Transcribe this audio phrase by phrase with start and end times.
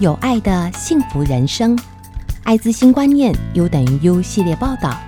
[0.00, 1.78] 有爱的幸福人生，
[2.42, 5.00] 艾滋新观念 U 等于 U 系列报道，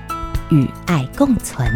[0.51, 1.69] 与爱共存。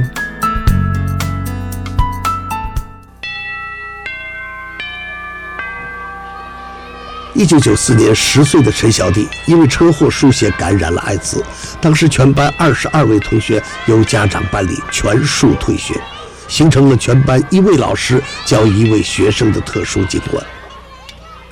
[7.34, 11.44] 一九九四年，十岁的陈小弟因为车祸输血感染了艾滋，
[11.80, 16.00] 当时全班二十二位同学由家长办理全数退学，
[16.46, 20.40] 形成了全班一位老师教一位学生的特殊景观。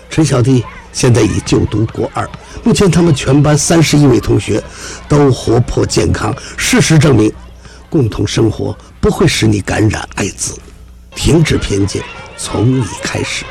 [0.08, 2.28] 陈小弟现在已就读国二，
[2.64, 4.62] 目前他们全班三十一位同学
[5.08, 6.34] 都活泼健康。
[6.56, 7.32] 事实证明，
[7.88, 10.58] 共同生活不会使你感染艾滋。
[11.14, 12.02] 停止偏见，
[12.36, 13.44] 从你开始。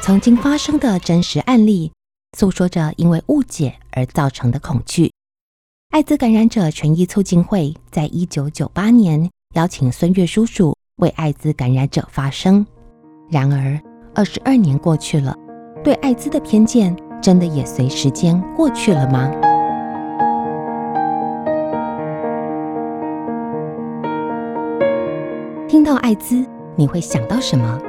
[0.00, 1.92] 曾经发生的真实案例，
[2.38, 5.12] 诉说着因为误解而造成的恐惧。
[5.90, 12.66] 艾滋感染者权益促进会在一九九八年邀请孙悦叔叔为艾滋感染者发声。
[13.30, 13.78] 然而，
[14.14, 15.36] 二十二年过去了，
[15.84, 19.28] 对艾滋的偏见真的也随时间过去了吗？
[25.68, 26.44] 听到艾滋，
[26.76, 27.80] 你会想到什么？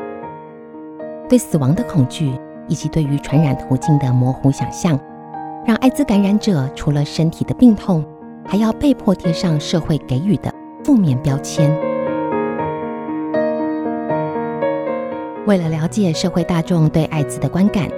[1.29, 2.31] 对死亡的恐惧，
[2.67, 4.99] 以及对于传染途径的模糊想象，
[5.63, 8.03] 让艾滋感染者除了身体的病痛，
[8.43, 10.51] 还要被迫贴上社会给予的
[10.83, 11.92] 负面标签。
[15.45, 17.89] 为了了解社会大众对艾滋的观感，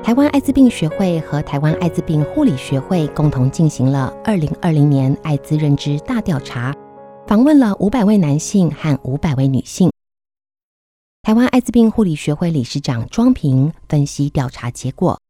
[0.00, 6.72] 台湾艾滋病学会和台湾艾滋病护理学会共同进行了二零二零年艾滋认知大调查，
[7.26, 9.90] 访问了五百位男性和五百位女性。
[11.22, 15.20] 台湾艾滋病护理学会理事长庄平分析调查结果，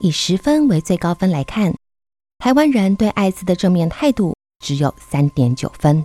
[0.00, 1.72] 以十分为最高分来看，
[2.38, 6.04] 台湾人对艾滋的正面态度只有三点九分。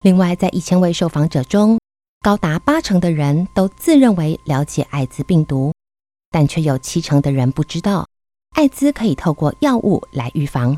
[0.00, 1.78] 另外，在一千位受访者中，
[2.22, 5.72] 高达八成的人都自认为了解艾滋病毒，
[6.30, 8.06] 但却有七成的人不知道
[8.54, 10.76] 艾滋可以透过药物来预防。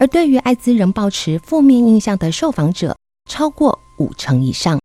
[0.00, 2.96] 而对于艾滋仍保持负面印象的受访者
[3.28, 4.80] 超过五成以上。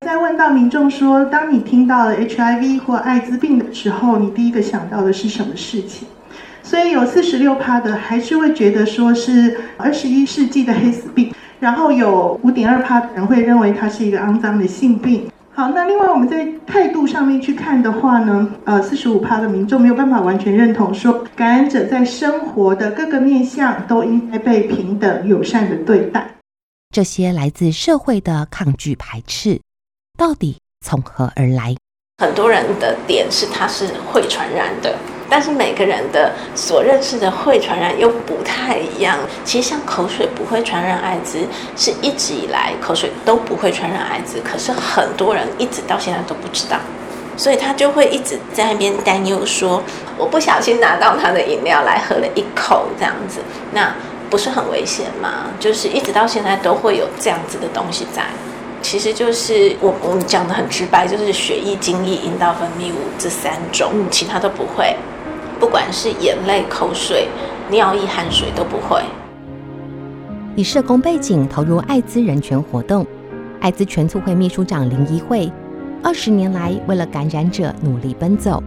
[0.00, 6.08] 在问到民众说，当你听到了 HIV 或艾滋病的时候，你第一个想到的是什么事情？
[6.62, 15.30] 所以有四十六趴的还是会觉得说是二十一世纪的黑死病，然后有五点二趴的人会认为它是一个肮脏的性病。
[15.54, 26.34] 好，那另外我们在态度上面去看的话呢，呃，四十五趴的民众没有办法完全认同说感染者在生活的各个面向都应该被平等友善的对待。
[26.92, 29.60] 这些来自社会的抗拒排斥。
[30.18, 31.76] 到底从何而来？
[32.18, 34.96] 很多人的点是它是会传染的，
[35.32, 39.16] 但是每个人的所认识的会传染又不太一样。
[39.46, 41.38] 其实像口水不会传染艾滋，
[41.74, 46.76] 是一直以来口水都不会传染艾滋，可是很多人一直到现在都不知道，
[47.34, 49.82] 所以他就会一直在那边担忧说：
[50.18, 53.40] 我不小心拿到他的饮料来喝了一口，这样子，
[53.72, 53.90] 那
[54.28, 55.46] 不是很危险吗？
[55.58, 58.22] 就是一直到现在都会有这样子的东西在。
[58.82, 64.94] 其实就是我我们讲的很直白，就是血液、精液、阴道分泌物这三种，其他都不会。
[65.62, 67.28] 不管是眼泪、口水、
[67.70, 69.00] 尿液、汗水都不会。
[70.56, 73.06] 以社工背景投入艾滋人权活动，
[73.60, 75.48] 艾滋全促会秘书长林怡慧，
[76.02, 78.60] 二十年来为了感染者努力奔走，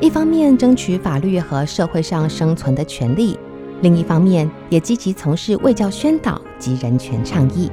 [0.00, 3.38] 一方面争取法律和社会上生存的权利，
[3.80, 7.72] 另一方面也积极从事卫教宣导及人权倡议。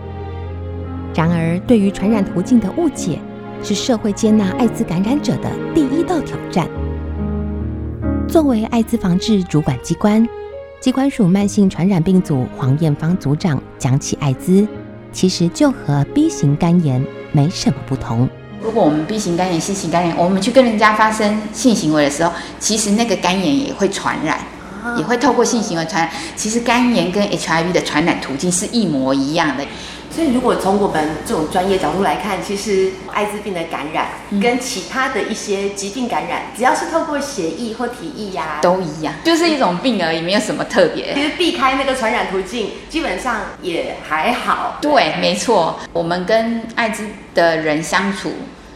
[1.13, 3.19] 然而，对于传染途径的误解，
[3.61, 6.69] 是社会接纳艾滋感染者的第一道挑战。
[8.31, 10.23] 作为艾滋防治主管机关，
[10.79, 14.67] 机关署慢性传染病组黄艳芳组长讲起艾滋，
[15.11, 18.29] 其实就和 B 型肝炎没什么不同。
[18.61, 24.37] 如果我们 B 型肝炎、C 型肝炎，我们去跟人家发生性行为的时候，其实那个肝炎也会传染，
[24.99, 26.11] 也会透过性行为传染。
[26.35, 29.65] 其实肝炎跟 HIV 的传染途径是一模一样的。
[30.19, 34.09] 所以，如果从我们这种专业角度来看，其实艾滋病的感染
[34.41, 41.13] 跟其他的一些疾病感染，只要是透过血液或体液呀，都一样，就是一种病而已，没有什么特别。
[41.13, 44.77] 其实避开那个传染途径，基本上也还好。
[44.81, 45.79] 对，没错。
[45.93, 48.33] 我们跟艾滋的人相处，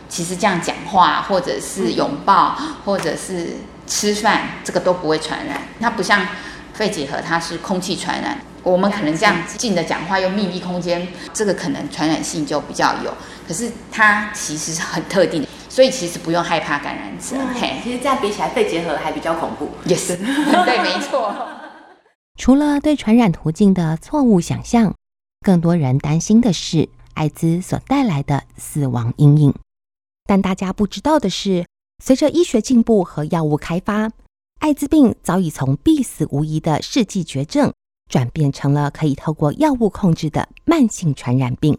[0.07, 5.63] 其实这样讲话，或者是拥抱，或者是吃饭，这个都不会传染。
[5.81, 6.25] 它不像
[6.73, 8.39] 肺结核，它是空气传染。
[8.63, 13.13] 我们可能这样近的讲话，又密闭空间，这个可能传染性就比较有。
[13.47, 17.35] 可是它其实是很特定的，所以其实不用害怕感染者。
[17.53, 19.69] 嘿，其实这样比起来，肺结核还比较恐怖。
[19.85, 21.35] 也是，对，没错。
[22.39, 24.95] 除了对传染途径的错误想象，
[25.41, 29.53] 更多人担心的是艾滋所带来的死亡阴影。
[30.25, 31.65] 但大家不知道的是，
[32.01, 34.09] 随着医学进步和药物开发，
[34.59, 37.73] 艾滋病早已从必死无疑的世纪绝症，
[38.13, 41.75] 转变成了可以透过药物控制的慢性传染病。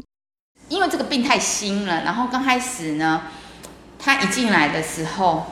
[0.69, 3.23] 因为这个病太新了，然后刚开始呢，
[4.01, 5.47] 他一进来的时候，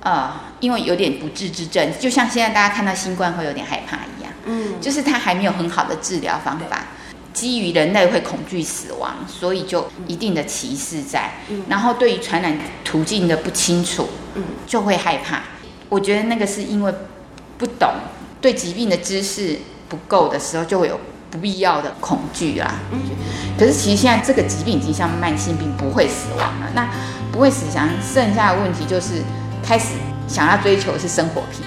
[0.00, 6.86] 呃，因为有点不治之症，就像现在大家看到新冠会有点害怕一样，嗯，就是他还没有很好的治疗方法。
[7.32, 15.42] 基于人类会恐惧死亡，所以就一定的歧视在，嗯然后对于传染途径的不清楚，嗯就会害怕。
[15.88, 16.92] 我觉得那个是因为
[17.56, 17.88] 不懂
[18.40, 19.60] 对疾病的知识
[19.90, 20.98] 不够的时候，就会有
[21.30, 22.76] 不必要的恐惧啦。
[23.58, 26.70] 可是其实现在这个疾病已经像慢性病，不会死亡了。
[26.74, 26.88] 那
[27.32, 29.22] 不会死亡，剩下的问题就是
[29.62, 29.94] 开始
[30.28, 31.66] 想要追求是生活品质。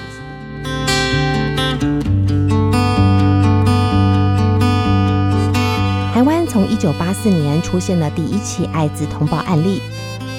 [6.13, 9.81] 台湾从一九八四年出现了第一起艾滋通报案例，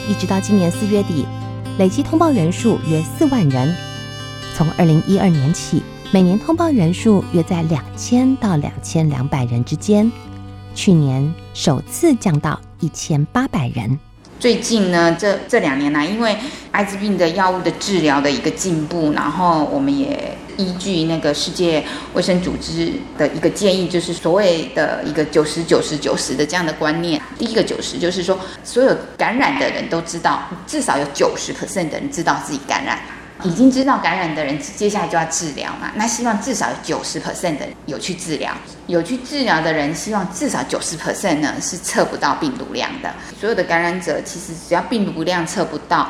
[0.09, 1.27] 一直到今年四月底，
[1.79, 3.75] 累计通报人数约四万人。
[4.57, 10.11] 从二零一二年起，每年通报人数约在两千到两千两百人之间，
[10.75, 13.99] 去年首次降到一千八百人。
[14.39, 16.37] 最近呢，这这两年来，因为
[16.71, 20.37] 艾滋病的药物的治疗的一个进步，然后我们也。
[20.57, 27.21] 依据那个世界卫生组织的一个建议，就是所谓的一个九十九十九十的这样的观念。
[27.37, 33.01] 第一个九十就是说，所有感染的人都知道，至少有九十 percent 的人知道自己感染，
[33.43, 35.91] 已经知道感染的人，接下来就要治疗嘛。
[35.97, 38.55] 那希望至少九十 percent 的有去治疗，
[38.87, 43.13] 有去治疗的人，希望至少九十 percent 呢是测不到病毒量的。
[43.39, 46.09] 所有的感染者其实只要病毒量测不到。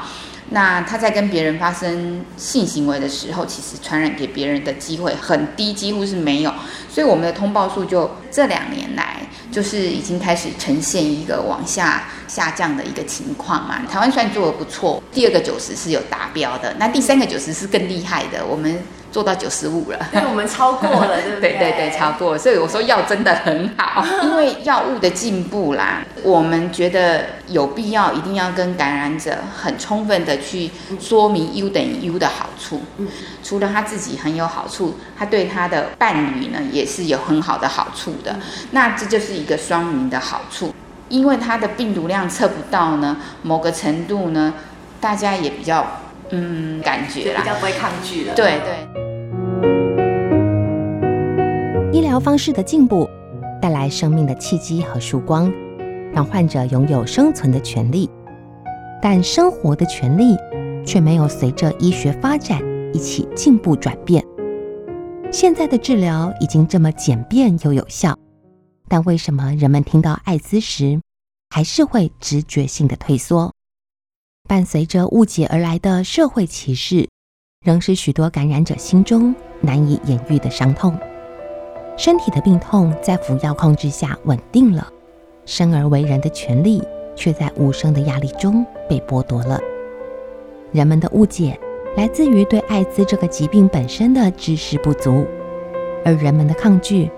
[0.50, 6.52] 那他在跟别人发生性行为的时候，其实传染给别人的机会很低，几乎是没有。
[6.90, 9.22] 所以我们的通报数就这两年来，
[9.54, 13.78] 就是已经开始呈现一个往下下降的一个情况嘛。
[13.88, 18.82] 台湾算做的不错，第二个九十是有达标的，那第三个九十是更厉害的，我们。
[19.14, 21.52] 做到九十五了，我们超过了，对不对？
[21.54, 22.38] 对对对，超过了。
[22.38, 30.68] 所以我说药真的很好，因为药物的进步啦，我们觉得有必要一定要跟感染者很充分的去
[30.98, 32.82] 说明 U 等于 U 的好处。
[32.96, 33.06] 嗯，
[33.44, 38.34] 除了他自己很有好处，他对他的伴侣呢也是有很好的好处的。
[38.72, 40.72] 那这就是一个双赢的好处，
[41.10, 44.54] 因为它的病毒量测不到呢，某个程度呢，
[44.98, 45.86] 大家也比较
[46.30, 48.34] 嗯感觉啦，比较不会抗拒了。
[48.34, 48.72] 对对。
[51.92, 53.06] 医疗方式的进步
[53.60, 55.52] 带来生命的契机和曙光，
[56.10, 58.08] 让患者拥有生存的权利，
[59.02, 60.34] 但生活的权利
[60.86, 62.58] 却没有随着医学发展
[62.94, 64.24] 一起进步转变。
[65.30, 68.16] 现在的治疗已经这么简便又有效，
[68.88, 71.00] 但为什么人们听到艾滋时
[71.50, 73.52] 还是会直觉性的退缩？
[74.48, 77.08] 伴随着误解而来的社会歧视，
[77.64, 80.96] 仍是许多感染者心中难以言喻的伤痛。
[81.96, 84.92] 身体的病痛在服药控制下稳定了，
[85.46, 86.82] 生而为人的权利
[87.16, 89.58] 却在无声的压力中被剥夺了。
[90.72, 91.58] 人们的误解
[91.96, 95.24] 来自于对艾滋这个疾病本身的知识不足，
[96.04, 97.08] 而人们的抗拒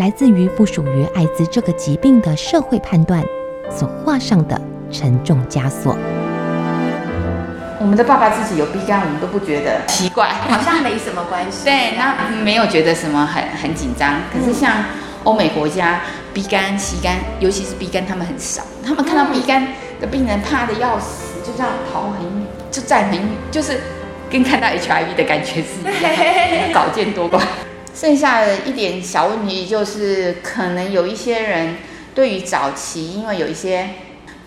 [0.00, 3.22] 来自于不属于艾滋这个疾病的社会判断
[3.70, 4.58] 所画上的
[4.90, 5.94] 沉重枷锁。
[7.78, 11.66] 我们的爸爸自己有 B 肝，我们都不觉得奇怪，好像没什么关系。
[11.66, 14.14] 对，那没有觉得什么很很紧张。
[14.32, 14.72] 可是像
[15.24, 16.00] 欧美国家
[16.32, 18.62] ，B 肝、C 肝，尤其是 B 肝，他们很少。
[18.82, 19.68] 他们看到 B 肝
[20.00, 23.78] 的病人怕的要死，就这样跑很远，就站很远，就是
[24.30, 27.38] 跟看到 HIV 的感觉是一样， 少见多怪。
[27.94, 31.76] 剩下的一点小问题就是，可能有一些人
[32.14, 33.88] 对于早期，因为有一些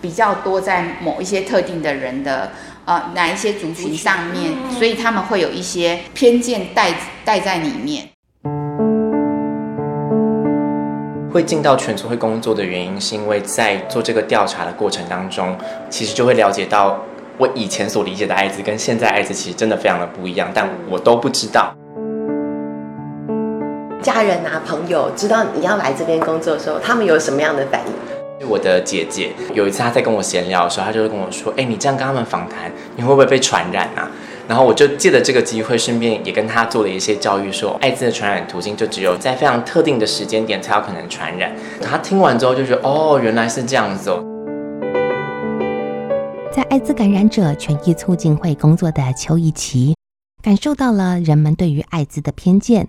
[0.02, 2.52] 比较多在某一些特定的人的。
[2.86, 8.10] 呃，哪一些族群上面，所以他们会有一些偏见带带在里面。
[11.32, 15.58] 会进到全组会工作的原因，是因为在做这个调查的过程当中，
[15.90, 17.02] 其实就会了解到
[17.38, 21.74] 我以前所理解的艾滋跟现在艾滋其实真的非常的不一样，但我都不知道。
[24.04, 28.50] 家人啊，朋友知道你要来这边工作的时候，他们有什么样的反应？
[28.50, 34.12] 我的姐姐有一次她在跟我闲聊的时候，她就会跟我说：“哎，你这样跟他们访谈，你会不会被传染啊？”
[34.46, 41.56] 然后我就借着这个机会，顺便也跟她做了一些教育，说艾滋的传染途径就只有在非常特定的时间点才有可能传染。
[41.82, 44.22] 她听完之后就觉得：“哦，原来是这样子哦。”
[46.52, 49.96] 在艾滋感染者权益促进会工作的邱一琪，
[50.44, 52.86] 感受到了人们对于艾滋的偏见，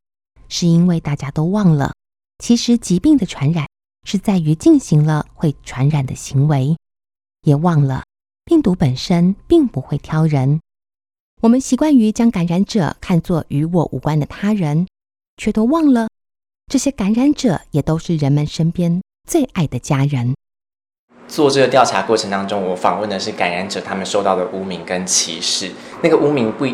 [0.48, 1.92] 是因为大家都忘了，
[2.38, 3.66] 其实疾病的传染。
[4.06, 6.76] 是在于进行了会传染的行为，
[7.40, 8.04] 也忘了
[8.44, 10.60] 病毒本身并不会挑人。
[11.40, 14.86] 我们习惯于将感染者看作与我无关的他人，
[15.38, 16.08] 却都忘了
[16.70, 20.34] 这些感染者也都是人们身边最爱的家人。
[21.26, 25.72] 做这个调查过程当中，我访问的是感染者，他们受到的污名跟歧视。
[26.02, 26.66] 那个污名不，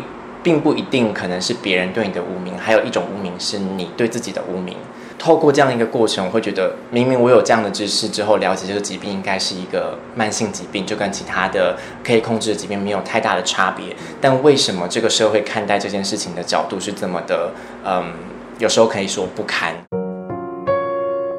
[0.43, 4.75] 并不一定可能是别人对你的污名，还有一种污名是你对自己的污名。
[5.19, 13.95] 透过这样一个过程，我会觉得，明明我有这样的知识之后，了解这个疾病应该是一个慢性疾病，就跟其他的可以控制的疾病没有太大的差别。
[14.19, 17.51] 但为什么这个社会看待这件事情的角度是这么的，
[17.85, 18.11] 嗯，
[18.57, 20.00] 有时候可以说不堪？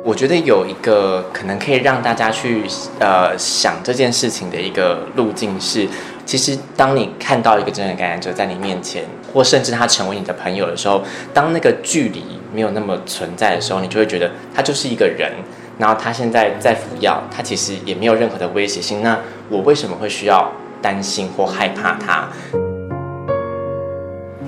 [0.04, 2.64] 我觉得有一个可能可以让大家去
[2.98, 5.86] 呃想这件事情的一个路径是，
[6.26, 15.30] 其实当你看到一个真的感染者在你面前，或甚至他成为你的朋友的时候，当那个距离没有那么存在的时候，你就会觉得他就是一个人，
[15.78, 19.02] 然后他现在在服药，他其实也没有任何的威胁性。
[19.04, 19.16] 那
[19.48, 20.50] 我为什么会需要
[20.82, 22.28] 担心或害怕他？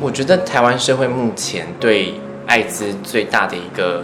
[0.00, 2.14] 我觉得台湾社会目前对
[2.46, 4.02] 艾滋最大的一个。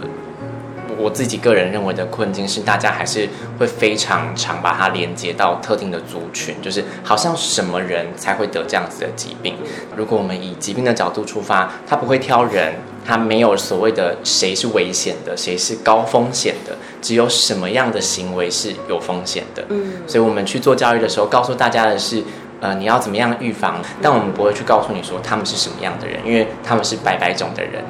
[1.01, 3.27] 我自己个人认为的困境是，大家还是
[3.57, 9.55] 会非常常把它连接到特定的族群，就是好像什么人才会得这样子的疾病。
[9.95, 19.65] 如果我们以疾病的角度出发，它不会挑人，它没有所谓的谁是危险的，谁是高风险的，只有什么样的行为是有风险的。
[19.69, 22.23] 嗯，所以我们去做教育的时候，告诉大家的是，
[22.59, 27.83] 呃，你要怎么样预防，但我们不会去告诉你说他们是什么样的人，因为他们是百百种的人。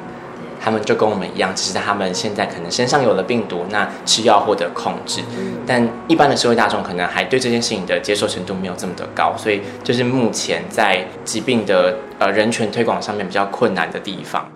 [0.62, 5.20] 他们就跟我们一样，只是他们现在可能身上有了病毒，那吃药获得控制。
[5.66, 14.48] 但一般的社会大众可能还对这件事情的接受程度没有这么的高，所以就是目前在疾病的呃人权推广上面比较困难的地方。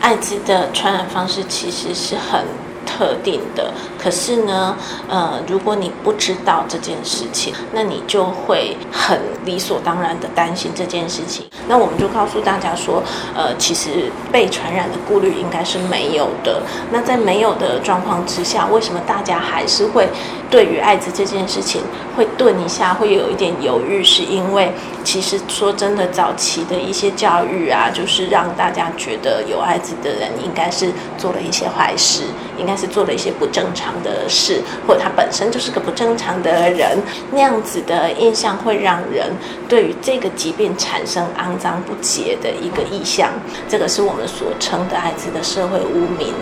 [0.00, 2.44] 艾滋的传染方式其实是很。
[2.86, 4.76] 特定的，可是呢，
[5.08, 11.46] 呃，如果你不知道这件事情，那你就会很理所当然的担心这件事情。
[11.68, 13.02] 那我们就告诉大家说，
[13.34, 16.62] 呃，其实被传染的顾虑应该是没有的。
[16.90, 20.08] 那在没有的状况之下，为什么大家还是会
[20.50, 21.82] 对于艾滋这件事情
[22.16, 24.02] 会顿一下，会有一点犹豫？
[24.02, 24.72] 是因为
[25.04, 32.24] 其实说真的，早期的一些教育啊，就是让大家觉得有艾滋的人应该是做了一些坏事，
[32.58, 32.82] 应该是。
[32.82, 36.98] 是做了一些不正常的事，或者他本身就是个不正常的人，
[37.30, 39.30] 那样子的印象会让人
[39.68, 43.30] 对于这个疾病产生肮脏不洁的一个意象。
[43.68, 46.34] 这个是我们所称的艾滋的社会污名。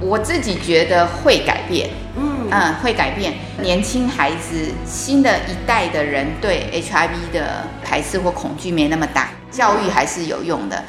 [0.00, 3.34] 我自己觉得会改变，嗯嗯，会改变。
[3.60, 10.82] 年轻孩子，新的一代的人对 HIV 的排斥或恐惧没那么大，教育还是有用的。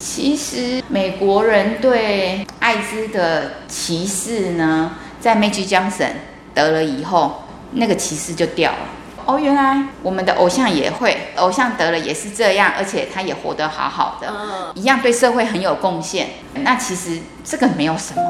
[0.00, 6.12] 其实美国人对艾滋的歧视呢，在 Magic Johnson
[6.54, 7.42] 得了以后，
[7.72, 8.78] 那个歧视就掉了。
[9.26, 14.32] 哦，原来我们的偶像也会，偶像得了也是这样，而且他也活得好好的，
[14.74, 16.28] 一样对社会很有贡献。
[16.54, 18.22] 那其实这个没有什么。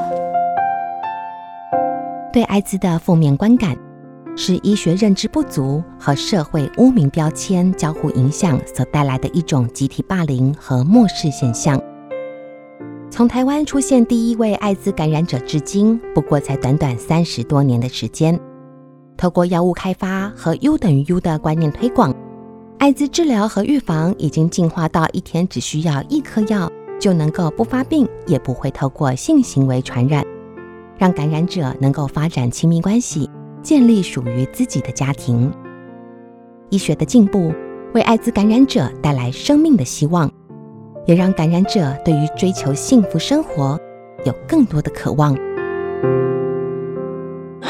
[2.33, 3.73] 对艾滋的负面观感。
[4.35, 11.79] 是医学认知不足和社会污名标签交互影响所带来的一种集体霸凌和漠视现象。
[13.09, 18.39] 从台湾出现第一位艾滋感染者至今，不过才短短三十多年的时间。
[19.17, 22.15] 透过药物开发和 U 等于 U 的观念推广，
[22.79, 30.25] 艾滋治疗和预防已经进化到一天只需要一颗药就能够不发病，也不会透过性行为传染，
[30.97, 33.29] 让感染者能够发展亲密关系。
[33.61, 35.51] 建立属于自己的家庭。
[36.69, 37.53] 医学的进步
[37.93, 40.31] 为艾滋感染者带来生命的希望，
[41.05, 43.79] 也让感染者对于追求幸福生活
[44.25, 45.35] 有更多的渴望。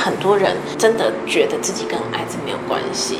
[0.03, 3.19] 很多人真的觉得自己跟艾滋没有关系。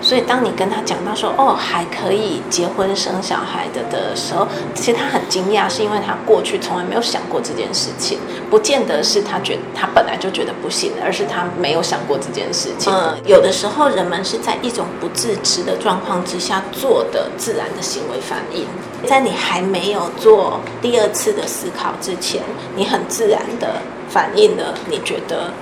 [0.00, 8.16] 所以，当你跟他讲到说“哦，还可以结婚生小孩的”的时候，其实他很惊讶，是因为他过去从来没有想过这件事情。
[8.48, 12.92] 不见得是他觉得他本来就觉得不行，而是他没有想过这件事情。
[12.92, 18.68] 嗯，有的时候人们是在一种不自知的状况之下做的自然的行为反应，
[19.04, 22.40] 在你还没有做第二次的思考之前，
[22.76, 25.52] 你很自然的反应了，你觉得。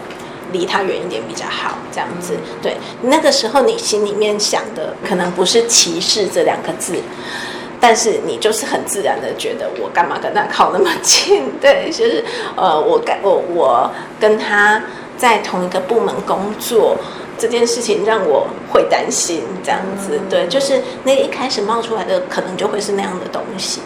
[0.57, 2.35] 离他远一点比较好，这样子。
[2.63, 6.95] 对，那个时候你心里面想的可能不是歧视这两个字，
[7.79, 11.45] 但是你就是很自然的觉得我干嘛跟他靠那么近？
[11.61, 12.25] 对，就是
[12.57, 14.83] 呃，我跟我我跟他
[15.19, 16.97] 在同一个部门工作
[17.39, 20.19] 这件事情让我会担心，这样子。
[20.31, 23.83] 对，就是那一开始冒出来的可能就会是那样的东西。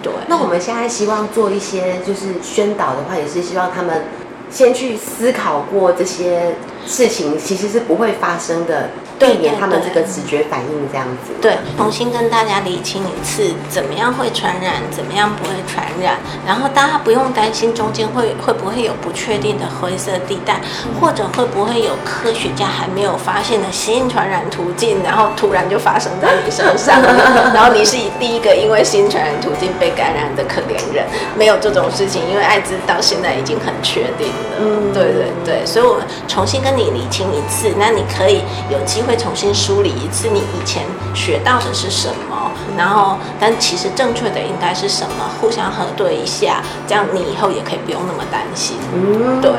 [0.00, 0.12] 对。
[0.28, 4.04] 那我们现在希望做一些就是宣导的话，也是希望他们。
[4.50, 6.54] 先去思考过这些
[6.86, 8.90] 事情，其实是不会发生的。
[9.18, 11.32] 避免他们这个直觉反应这样子。
[11.40, 16.18] 对，重新跟大家理清一次，怎么样会传染，怎么样不会传染。
[16.46, 20.60] 然后大家不用担心中间会会不会有不确定的灰色地带，
[21.00, 27.00] 或者会不会有科学家还没有发现的新传染途径，然后突然就发生在你身上，
[27.54, 31.04] 然后你是以第一个因为新传染途径被感染的可怜人。
[31.36, 34.58] 没有这种事情，因为艾滋到现在已经很确定了。
[34.60, 39.14] 嗯，对对对，所以我们重新跟你理清一次，那你可以有机会。
[39.16, 40.82] 重新梳理一次你以前
[41.14, 48.76] 学到的是什么，然后但其实正确的应该是什么，互相核对一下，这样你以后也可以不用那么担心。
[48.92, 49.52] 嗯，对。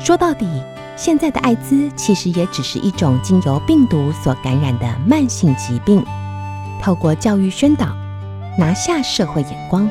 [0.00, 0.46] 说到底，
[0.96, 6.04] 现在的艾滋其实也只是一种经由病毒所感染的慢性疾病。
[6.82, 7.86] 透过教育宣导，
[8.58, 9.88] 拿下社会眼光，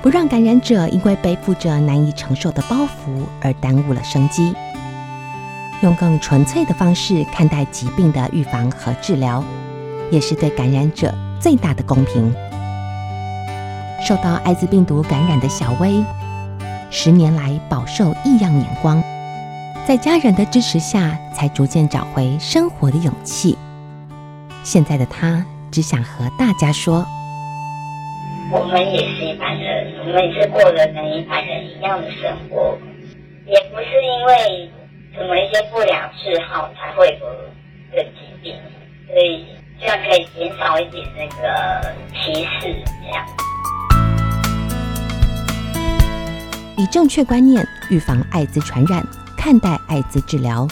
[0.00, 4.54] 不让感染者因为背负着难以承受的包袱而耽误了生机。
[5.80, 9.44] 用更纯粹的方式看待疾病的预防和治疗，
[10.10, 12.34] 也是对感染者最大的公平。
[14.04, 16.02] 受到艾滋病毒感染的小薇，
[16.90, 19.00] 十年来饱受异样眼光，
[19.86, 23.56] 在家人的支持下，才逐渐找回生活的勇气。
[24.64, 27.06] 现在的她只想和大家说：
[28.52, 32.76] 我们也是一般人，我们也是过着跟一般人一样的生活，
[33.46, 34.70] 也不是因为。
[35.14, 37.26] 什么一些不良嗜好才会有
[37.90, 38.54] 这个疾病，
[39.06, 39.46] 所以
[39.80, 43.26] 这样可以减少一点那个歧视，这样。
[46.76, 49.04] 以正确观念预防艾滋传染，
[49.36, 50.68] 看待艾滋治疗，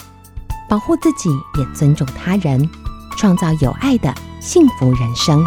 [0.69, 1.29] 保护自己
[1.59, 2.69] 也尊重他人，
[3.17, 5.43] 创造有爱的幸福人生。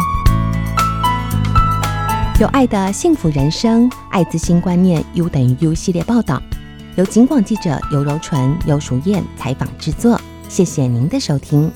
[2.39, 6.41] 有爱的幸福人生，艾滋新观念 U 等于 U 系列报道。
[6.97, 11.71] 由警广记者尤柔纯、尤淑燕采访制作，谢谢您的收听。